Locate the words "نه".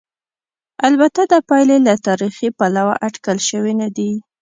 3.81-3.87